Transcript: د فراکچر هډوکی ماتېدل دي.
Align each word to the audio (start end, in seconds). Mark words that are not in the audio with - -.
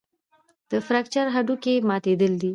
د 0.71 0.73
فراکچر 0.85 1.25
هډوکی 1.35 1.75
ماتېدل 1.87 2.33
دي. 2.41 2.49